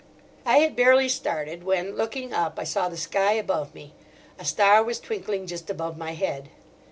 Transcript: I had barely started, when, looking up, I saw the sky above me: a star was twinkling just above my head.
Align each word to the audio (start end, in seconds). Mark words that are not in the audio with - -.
I 0.47 0.57
had 0.57 0.75
barely 0.75 1.07
started, 1.07 1.63
when, 1.63 1.95
looking 1.95 2.33
up, 2.33 2.57
I 2.57 2.63
saw 2.63 2.89
the 2.89 2.97
sky 2.97 3.33
above 3.33 3.75
me: 3.75 3.93
a 4.39 4.45
star 4.45 4.81
was 4.83 4.99
twinkling 4.99 5.45
just 5.45 5.69
above 5.69 5.95
my 5.95 6.13
head. 6.13 6.49